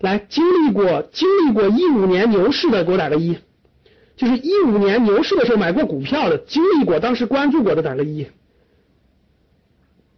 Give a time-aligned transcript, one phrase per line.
[0.00, 3.36] 来，经历过经历过一五年牛市的给我打个一，
[4.16, 8.26] 就是一五年牛市的时候买过股票的，经历过当时关注过的打个一，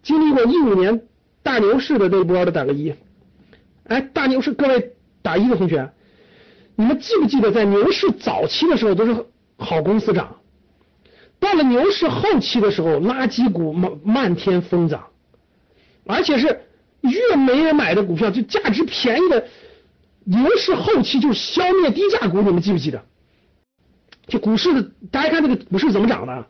[0.05, 1.03] 经历过一五年
[1.43, 2.95] 大牛市的那波的打个一。
[3.85, 5.91] 哎，大牛市各位打一的同学，
[6.77, 9.27] 你们记不记得在牛市早期的时候都是
[9.59, 10.37] 好公司涨，
[11.41, 15.09] 到了牛市后期的时候，垃圾股漫漫天疯涨，
[16.07, 16.61] 而且是
[17.01, 19.45] 越没人买的股票，就价值便宜的。
[20.25, 23.03] 牛市后期就是消灭低价股，你们记不记得？
[24.29, 26.47] 就股市的，大家看这个股市怎么涨的？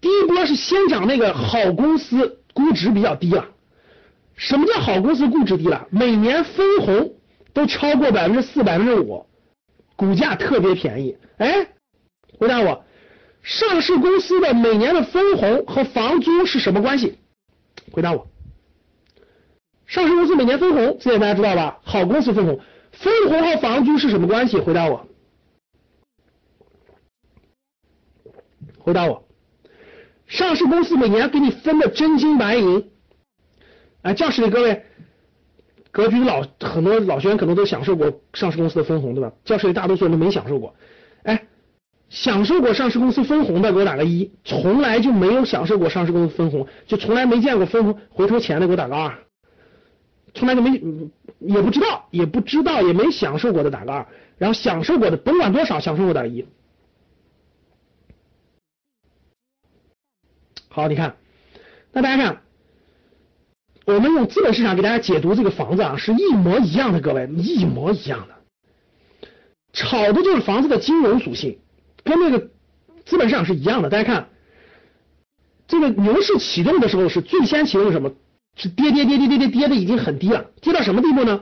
[0.00, 3.48] 第一波是先涨那个好公司估值比较低了。
[4.34, 5.86] 什么叫好公司估值低了？
[5.90, 7.14] 每年分红
[7.52, 9.24] 都超过百分之四、百分之五，
[9.94, 11.16] 股价特别便宜。
[11.36, 11.68] 哎，
[12.38, 12.84] 回答我，
[13.42, 17.18] 上市公司的每年的分红和房租是什么关系？
[17.92, 18.26] 回答我，
[19.86, 21.78] 上市公司每年分红，这点大家知道吧？
[21.84, 22.58] 好公司分红。
[22.92, 24.58] 分红和房租是什么关系？
[24.58, 25.06] 回答我，
[28.78, 29.24] 回答我。
[30.26, 32.90] 上市公司每年给你分的真金白银，
[34.02, 34.84] 哎，教室里各位，
[35.90, 39.32] 格局老很多老学员可能都享受过上市公司的分红，对吧？
[39.44, 40.74] 教室里大多数人都没享受过，
[41.24, 41.46] 哎，
[42.08, 49.18] 享受过上市公司分红的给我打个一，从来就没有享受过上市公司分红，就从来没见过分红回头钱的给我打个二。
[50.34, 50.80] 从来就没，
[51.40, 54.06] 也不知道，也不知道，也没享受过的打个二，
[54.38, 56.46] 然后享受过的甭管多少，享受过打个一。
[60.68, 61.16] 好，你看，
[61.92, 62.42] 那大家看，
[63.84, 69.28] 我们用资本市场给大家解读这个房子啊，是一模一样的，各位一模一样的，
[69.74, 71.58] 炒的就是房子的金融属性，
[72.04, 72.48] 跟那个
[73.04, 73.90] 资本市场是一样的。
[73.90, 74.30] 大家看，
[75.68, 78.14] 这个牛市启动的时候是最先启动什么？
[78.56, 81.40] 是跌跌跌跌跌跌跌的已经很低了，跌到什么地步呢？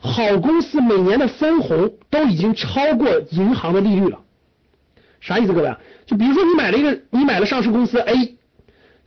[0.00, 4.18] 好公司每年的分红都已经超过银行的利率了。
[5.20, 5.74] 啥意思，各位？
[6.06, 8.36] 就比如说你买了一个，你买了上市公司 A，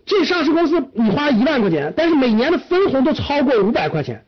[0.06, 4.24] 这上市公司你花一万块钱，但是每年的分红都超过五百块钱，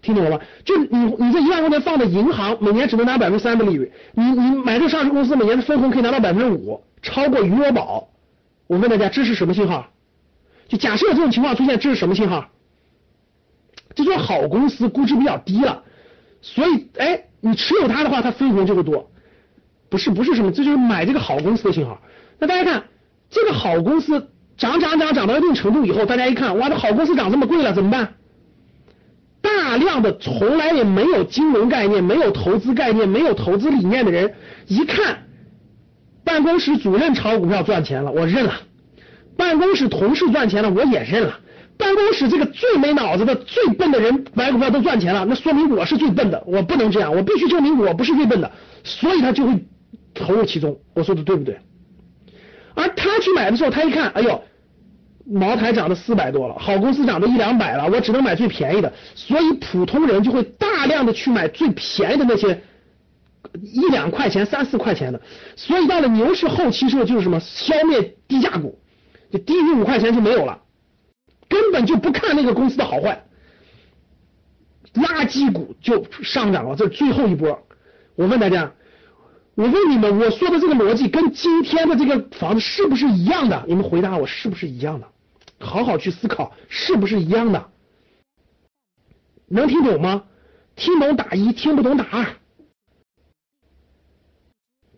[0.00, 0.40] 听懂了吗？
[0.64, 8.08] 就你你这一万块钱放在银行，每年只能拿百分之三的利率，你你买这上市公司每年的分红可以拿到百分之五，超过余额宝。
[8.66, 9.86] 我问大家，这是什么信号？
[10.68, 12.48] 就假设有这种情况出现，这是什么信号？
[13.96, 15.82] 这就是好公司估值比较低了，
[16.40, 19.10] 所以哎，你持有它的话，它分红就会多。
[19.88, 22.00] 不是不是什么，这就是买这个好公司的信号。
[22.38, 22.84] 那大家看，
[23.30, 28.14] 这个好公司涨涨涨涨到一定程度以后，大家一看，哇，这好公司涨这么贵了，怎么办？
[29.40, 34.34] 大量的从来也没有金融概念、没有投资概念、没有投资理念的人，
[34.66, 35.22] 一看
[36.24, 38.52] 办公室主任炒股票赚钱了，我认了；
[39.36, 41.38] 办公室同事赚钱了，我也认了。
[41.78, 48.50] 办公室这个最没脑子的、最笨的人买股票都赚钱了，那说明我是最笨的，我不能这样，我必须证明我不是最笨的，
[48.84, 49.64] 所以他就会
[50.14, 50.78] 投入其中。
[50.94, 51.58] 我说的对不对？
[52.74, 54.42] 而他去买的时候，他一看，哎呦，
[55.26, 62.62] 茅台涨到四百多了，好公司涨到一两百了，我只能买最便宜的，所以普通人就会大量的去买最便宜的那些
[63.62, 65.20] 一两块钱、三四块钱的，
[65.56, 68.78] 所以到了牛市后期时候就是什么消灭低价股，
[69.30, 70.58] 就低于五块钱就没有了。
[71.48, 73.24] 根本就不看那个公司的好坏，
[74.94, 76.76] 垃圾股就上涨了。
[76.76, 77.66] 这是最后一波。
[78.14, 78.72] 我问大家，
[79.54, 83.64] 我问你们，我说的这个逻辑跟今天的这个房子是不是一样的？
[83.68, 85.06] 你们回答我，是不是一样的？
[85.58, 87.70] 好好去思考，是不是一样的？
[89.48, 90.24] 能听懂吗？
[90.74, 92.26] 听懂打一，听不懂打二。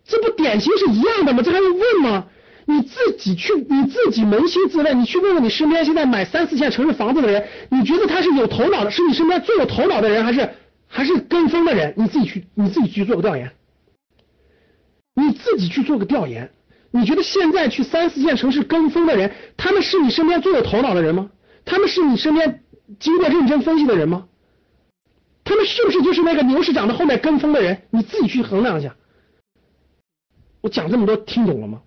[0.03, 1.43] 这不典型是一样的吗？
[1.43, 2.27] 这还用问吗？
[2.69, 10.47] 你自己去，你自己扪心自问，你去问问你身边现在买三四线城市房子的人，你觉得他是有头脑的，是你身边最有头脑的人，还是
[10.87, 11.95] 还是跟风的人？
[11.97, 13.51] 你自己去，你自己去做个调研，
[15.15, 16.51] 你自己去做个调研。
[16.91, 21.31] 你觉得现在去三四线城市跟风的人，他们是你身边最有头脑的人吗？
[21.65, 22.63] 他们是你身边
[22.99, 24.27] 经过认真分析的人吗？
[25.43, 27.81] 他们是不是就是那个牛市涨的后面跟风的人？
[27.89, 28.95] 你自己去衡量一下。
[30.61, 31.81] 我讲这么多，听懂了吗？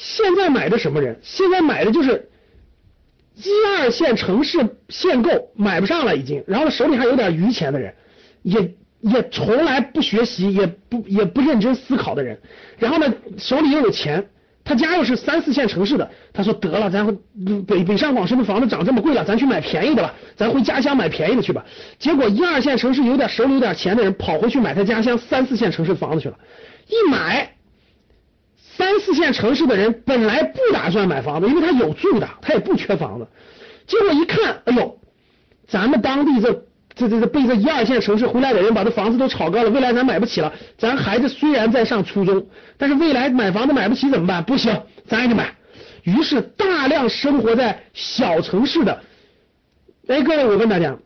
[0.00, 1.18] 现在买的什么人？
[1.22, 2.30] 现在买的就是
[3.34, 7.92] 一二线城市限购买不上了已经，然后手里还有点余钱的人，
[8.42, 12.38] 也也从来不学习，也不也不认真思考的人，
[12.78, 14.24] 然后呢，手里又有钱，
[14.62, 17.04] 他家又是三四线城市的，他说得了，咱
[17.66, 21.66] 北北上广深的房子涨这么贵了，咱去买便宜的吧，咱回家乡买便宜的去吧。
[21.98, 26.38] 结果一二线城市有点手里有点钱的人跑回去买他家乡三四线城市的房子去了，
[26.86, 27.52] 一买，
[28.78, 33.26] 三四线城市的人本来不打算买房子，因为他有住的，他也不缺房子，
[33.86, 34.98] 结果一看，哎呦，
[35.66, 36.64] 咱们当地这。
[36.98, 40.52] 这这这被这一二线城市回来的人把这房子都炒高了，未来咱买不起了。
[40.76, 42.44] 咱孩子虽然在上初中，
[42.76, 44.42] 但是未来买房子买不起怎么办？
[44.42, 45.54] 不行，咱也得买。
[46.02, 49.00] 于是大量生活在小城市的，
[50.08, 50.98] 哎，各位，我问大家，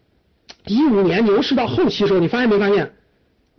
[0.67, 2.91] 一五年牛市到后期的时候，你发现没发现，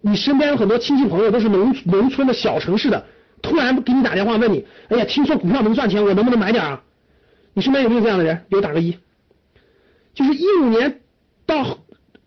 [0.01, 3.05] 你身边有很多亲戚朋友都是农农村的小城市的，
[3.43, 6.81] 突然给你打电话问你，哎呀，听说股票能赚钱，我能不能买点啊？
[7.53, 8.45] 你身边有没有这样的人？
[8.49, 8.97] 有打个一。
[10.15, 11.01] 就是一五年
[11.45, 11.77] 到。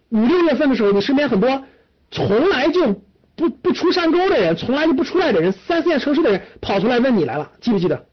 [0.09, 1.65] 五六月份的时候，你身边很多
[2.13, 3.03] 从来就
[3.35, 8.07] 不不出山沟的人，从来就不出来的人，三四线城市的人跑出来问你来了，记不记得？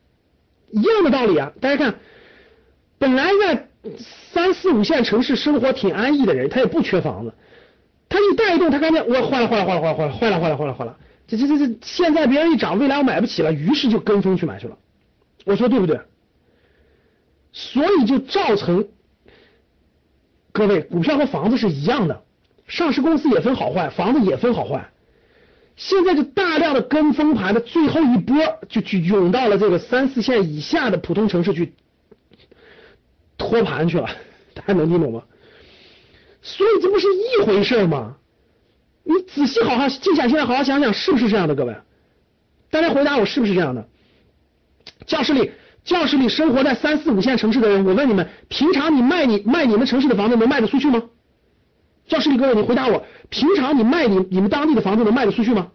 [0.71, 1.53] 一样的道理啊！
[1.61, 1.94] 大家看，
[2.97, 3.67] 本来在
[4.33, 7.33] 三四五线城市生活挺安逸的人，他也不缺房子，
[8.09, 10.97] 他一带动，他看见我坏了坏了坏了坏了坏了坏了坏了坏了坏了，
[11.27, 14.77] 这这这这现在别人一涨，未来我买不起了，于是就跟风去买去了。
[15.45, 15.99] 我说对不对？
[17.51, 18.87] 所以就造成。
[20.51, 22.23] 各位，股票和房子是一样的，
[22.67, 24.91] 上市公司也分好坏，房子也分好坏。
[25.75, 28.35] 现在就大量的跟风盘的最后一波，
[28.69, 31.73] 就去涌到了这个三四线以下的普通城市去
[33.37, 34.07] 托盘去了，
[34.53, 35.23] 大家能听懂吗？
[36.43, 38.17] 所以这不是一回事吗？
[39.03, 41.55] 你仔细好好静下心来，好好想想，是不是这样的？
[41.55, 41.75] 各位，
[42.71, 43.88] 大家回答我，是不是这样的？
[45.05, 45.51] 教室里。
[45.83, 51.03] 教室里生活在三四五线城市的人，我问你们，平常你卖你卖你们城市的房子能卖得出去吗？
[52.07, 55.71] 教室里各位，你回答我，平常你卖你你们当地的房子能卖得出去吗？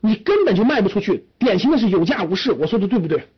[0.00, 3.28] 你根本就卖不出去，典型的是有价无市，我说的对不对？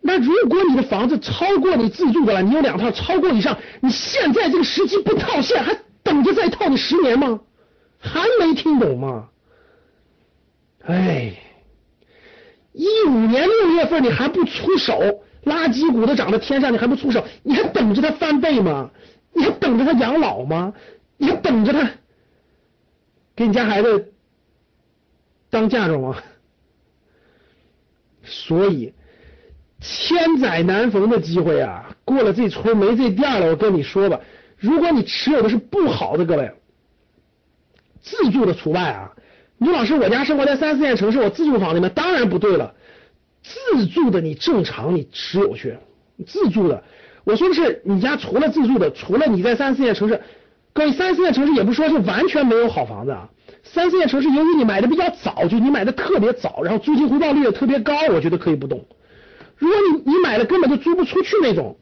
[0.00, 7.40] 那如果你的房子超过你自住的了，你有两套超过以上，你现在这个时机不套现，还等着再套你十年吗？
[7.98, 9.28] 还没听懂吗？
[10.84, 11.32] 哎。
[12.72, 14.94] 一五年六月份你还不出手，
[15.44, 17.22] 垃圾股都涨到天上，你还不出手？
[17.42, 18.90] 你还等着它翻倍吗？
[19.34, 20.72] 你还等着它养老吗？
[21.18, 21.90] 你还等着它
[23.36, 24.12] 给你家孩子
[25.50, 26.16] 当嫁妆吗？
[28.24, 28.94] 所以
[29.80, 33.48] 千载难逢的机会啊，过了这村没这店了。
[33.48, 34.18] 我跟你说吧，
[34.62, 36.52] 如果你持有的是不好的，各位
[38.00, 39.10] 自住的除外啊。
[39.58, 42.72] 你说老师，我家生活在三四线城市，我自住房里面当然不对了。
[43.42, 45.76] 自住的你正常你持有去，
[46.24, 46.84] 自住的，
[47.24, 50.20] 我说的是你家除了自住的，除了你在三四线城市，
[50.72, 53.28] 各位三四线城市也不说是完全没有好房子啊。
[53.64, 58.84] 三四线城市由于你买的比较早，就你买的特别早，然后租金回报率也特别高，我觉得可以不动。
[59.56, 61.76] 如果你你买了根本就租不出去那种，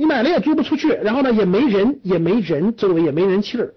[0.00, 3.74] 你买了也租不出去，然后呢也没人也没人周围也没人气儿，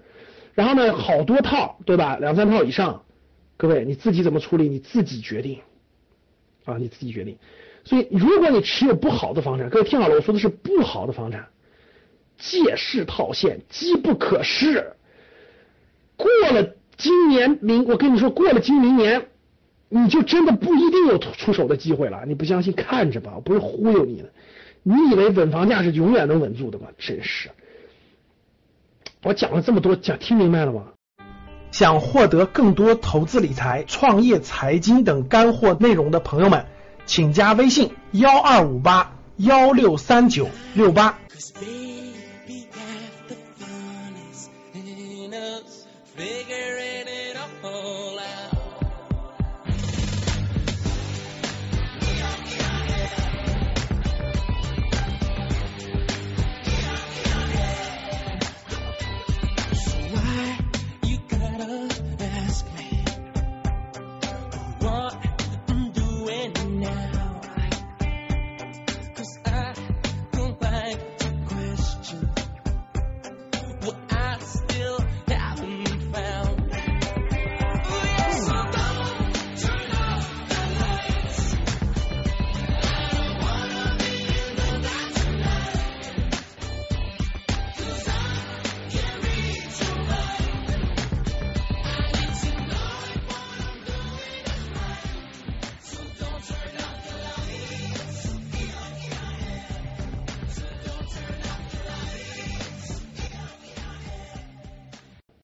[0.54, 3.04] 然后呢好多套对吧，两三套以上。
[3.58, 4.70] 各位，你自己怎么处理？
[4.70, 5.60] 你自己决定
[6.64, 7.38] 啊，你自己决定。
[7.84, 11.46] 所以，如果你持有不好的房产，各位听好了，我说的是不好的房产，
[12.38, 14.94] 借势套现，机不可失。
[16.16, 19.28] 过了今年明，我跟你说，过了今明年，
[19.90, 22.24] 你就真的不一定有出手的机会了。
[22.26, 24.30] 你不相信，看着吧，我不是忽悠你的。
[24.84, 26.88] 你以为稳房价是永远能稳住的吗？
[26.98, 27.50] 真是。
[29.24, 30.88] 我讲了这么多，讲听明白了吗？
[31.72, 36.66] 想获得更多投资理财、创业财经等干货内容的朋友们，
[37.06, 41.18] 请加微信幺二五八幺六三九六八。